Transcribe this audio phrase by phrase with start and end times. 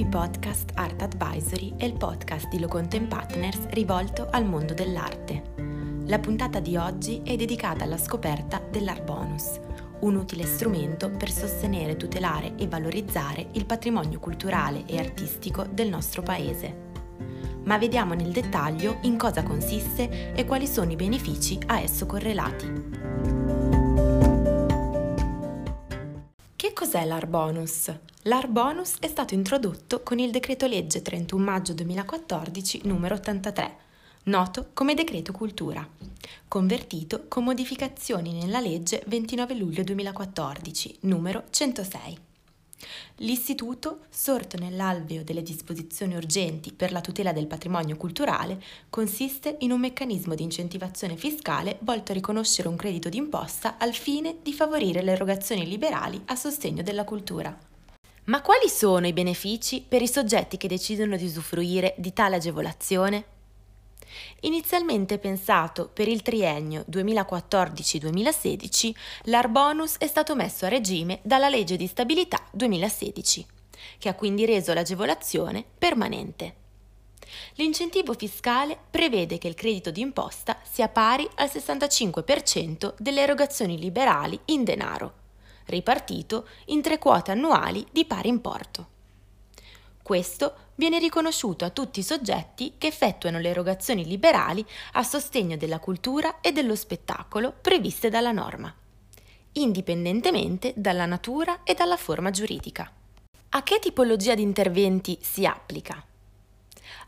[0.00, 5.52] Happy Podcast Art Advisory è il podcast di Locontent Partners rivolto al mondo dell'arte.
[6.06, 9.60] La puntata di oggi è dedicata alla scoperta dell'Art Bonus,
[10.00, 16.22] un utile strumento per sostenere, tutelare e valorizzare il patrimonio culturale e artistico del nostro
[16.22, 16.88] paese.
[17.64, 22.99] Ma vediamo nel dettaglio in cosa consiste e quali sono i benefici a esso correlati.
[26.90, 27.94] Cos'è l'Art Bonus?
[28.22, 33.76] L'Art Bonus è stato introdotto con il decreto legge 31 maggio 2014 numero 83,
[34.24, 35.88] noto come decreto cultura,
[36.48, 42.29] convertito con modificazioni nella legge 29 luglio 2014 numero 106.
[43.16, 49.80] L'istituto, sorto nell'alveo delle disposizioni urgenti per la tutela del patrimonio culturale, consiste in un
[49.80, 55.12] meccanismo di incentivazione fiscale volto a riconoscere un credito d'imposta al fine di favorire le
[55.12, 57.56] erogazioni liberali a sostegno della cultura.
[58.24, 63.38] Ma quali sono i benefici per i soggetti che decidono di usufruire di tale agevolazione?
[64.40, 68.94] Inizialmente pensato per il triennio 2014-2016,
[69.24, 73.46] l'Arbonus è stato messo a regime dalla legge di stabilità 2016,
[73.98, 76.56] che ha quindi reso l'agevolazione permanente.
[77.54, 84.64] L'incentivo fiscale prevede che il credito d'imposta sia pari al 65% delle erogazioni liberali in
[84.64, 85.14] denaro,
[85.66, 88.98] ripartito in tre quote annuali di pari importo.
[90.10, 95.78] Questo viene riconosciuto a tutti i soggetti che effettuano le erogazioni liberali a sostegno della
[95.78, 98.74] cultura e dello spettacolo previste dalla norma,
[99.52, 102.90] indipendentemente dalla natura e dalla forma giuridica.
[103.50, 106.04] A che tipologia di interventi si applica?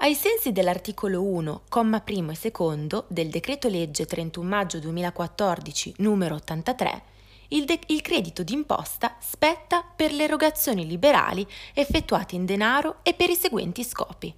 [0.00, 6.34] Ai sensi dell'articolo 1, comma primo e secondo del decreto legge 31 maggio 2014 numero
[6.34, 7.02] 83,
[7.50, 13.30] il, de- il credito d'imposta spetta per le erogazioni liberali effettuate in denaro e per
[13.30, 14.34] i seguenti scopi.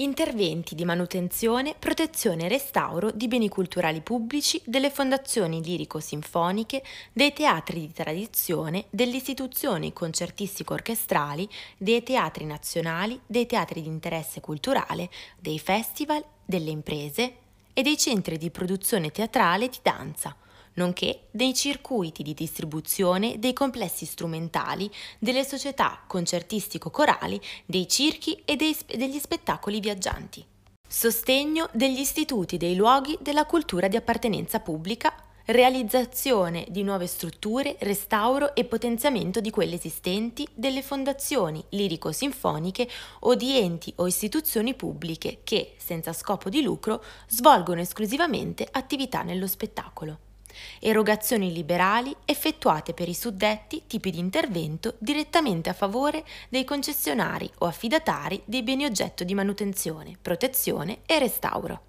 [0.00, 7.80] Interventi di manutenzione, protezione e restauro di beni culturali pubblici, delle fondazioni lirico-sinfoniche, dei teatri
[7.80, 16.24] di tradizione, delle istituzioni concertistico-orchestrali, dei teatri nazionali, dei teatri di interesse culturale, dei festival,
[16.44, 17.34] delle imprese
[17.72, 20.36] e dei centri di produzione teatrale e di danza,
[20.78, 28.74] nonché dei circuiti di distribuzione dei complessi strumentali delle società concertistico-corali, dei circhi e dei,
[28.96, 30.42] degli spettacoli viaggianti.
[30.88, 35.12] Sostegno degli istituti dei luoghi della cultura di appartenenza pubblica,
[35.46, 42.88] realizzazione di nuove strutture, restauro e potenziamento di quelle esistenti, delle fondazioni lirico-sinfoniche
[43.20, 49.46] o di enti o istituzioni pubbliche che, senza scopo di lucro, svolgono esclusivamente attività nello
[49.46, 50.20] spettacolo
[50.80, 57.66] erogazioni liberali effettuate per i suddetti tipi di intervento direttamente a favore dei concessionari o
[57.66, 61.82] affidatari dei beni oggetto di manutenzione, protezione e restauro.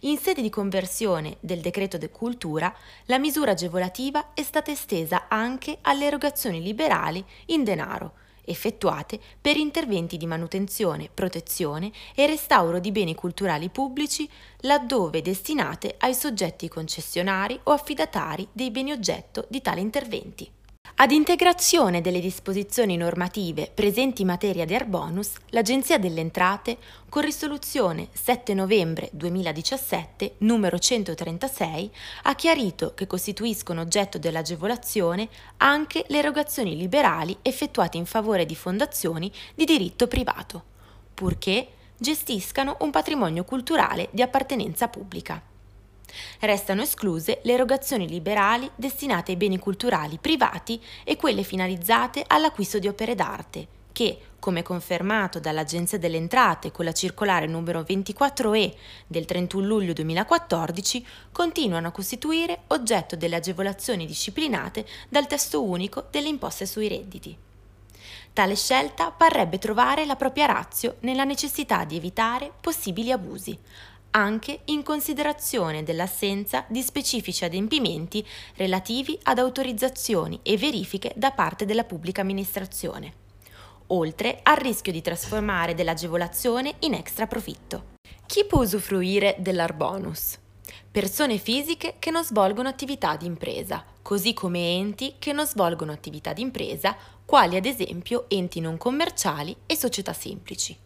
[0.00, 2.74] In sede di conversione del decreto de cultura,
[3.06, 10.16] la misura agevolativa è stata estesa anche alle erogazioni liberali in denaro, effettuate per interventi
[10.16, 14.28] di manutenzione, protezione e restauro di beni culturali pubblici
[14.60, 20.60] laddove destinate ai soggetti concessionari o affidatari dei beni oggetto di tali interventi.
[20.96, 26.76] Ad integrazione delle disposizioni normative presenti in materia di Arbonus, l'Agenzia delle Entrate,
[27.08, 31.90] con risoluzione 7 novembre 2017 numero 136,
[32.24, 39.32] ha chiarito che costituiscono oggetto dell'agevolazione anche le erogazioni liberali effettuate in favore di fondazioni
[39.54, 40.62] di diritto privato,
[41.14, 45.51] purché gestiscano un patrimonio culturale di appartenenza pubblica.
[46.40, 52.88] Restano escluse le erogazioni liberali destinate ai beni culturali privati e quelle finalizzate all'acquisto di
[52.88, 58.74] opere d'arte, che, come confermato dall'Agenzia delle Entrate con la circolare numero 24E
[59.06, 66.28] del 31 luglio 2014, continuano a costituire oggetto delle agevolazioni disciplinate dal testo unico delle
[66.28, 67.36] imposte sui redditi.
[68.32, 73.56] Tale scelta parrebbe trovare la propria razio nella necessità di evitare possibili abusi,
[74.12, 78.26] anche in considerazione dell'assenza di specifici adempimenti
[78.56, 83.12] relativi ad autorizzazioni e verifiche da parte della pubblica amministrazione,
[83.88, 87.90] oltre al rischio di trasformare dell'agevolazione in extra profitto.
[88.26, 90.38] Chi può usufruire dell'Arbonus?
[90.90, 96.32] Persone fisiche che non svolgono attività di impresa, così come enti che non svolgono attività
[96.32, 96.94] di impresa,
[97.24, 100.76] quali ad esempio enti non commerciali e società semplici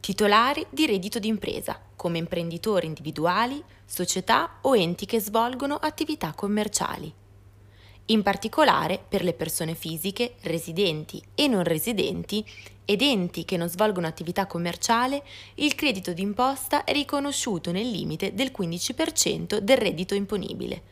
[0.00, 7.19] titolari di reddito d'impresa, come imprenditori individuali, società o enti che svolgono attività commerciali.
[8.10, 12.44] In particolare per le persone fisiche, residenti e non residenti
[12.84, 15.22] ed enti che non svolgono attività commerciale,
[15.56, 20.82] il credito d'imposta è riconosciuto nel limite del 15% del reddito imponibile,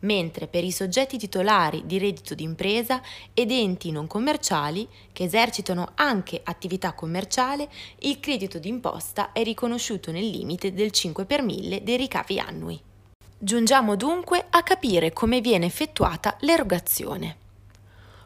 [0.00, 3.02] mentre per i soggetti titolari di reddito d'impresa
[3.34, 7.68] ed enti non commerciali che esercitano anche attività commerciale,
[8.00, 12.87] il credito d'imposta è riconosciuto nel limite del 5 per mille dei ricavi annui.
[13.40, 17.36] Giungiamo dunque a capire come viene effettuata l'erogazione.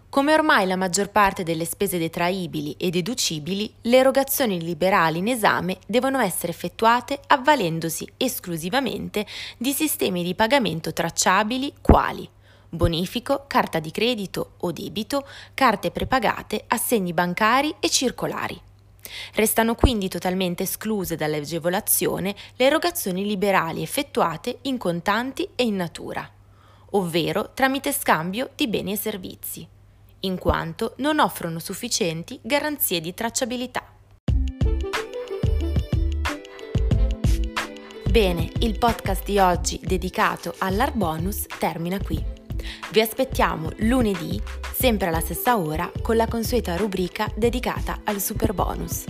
[0.09, 5.77] Come ormai la maggior parte delle spese detraibili e deducibili, le erogazioni liberali in esame
[5.87, 9.27] devono essere effettuate avvalendosi esclusivamente
[9.59, 12.27] di sistemi di pagamento tracciabili quali
[12.71, 18.59] bonifico, carta di credito o debito, carte prepagate, assegni bancari e circolari.
[19.35, 26.29] Restano quindi totalmente escluse dall'agevolazione le erogazioni liberali effettuate in contanti e in natura,
[26.91, 29.67] ovvero tramite scambio di beni e servizi,
[30.21, 33.87] in quanto non offrono sufficienti garanzie di tracciabilità.
[38.13, 42.32] Bene, il podcast di oggi dedicato all'Art Bonus termina qui.
[42.91, 44.41] Vi aspettiamo lunedì,
[44.73, 49.05] sempre alla stessa ora, con la consueta rubrica dedicata al super bonus.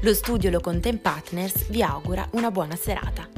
[0.00, 3.35] Lo studio Lo Content Partners vi augura una buona serata.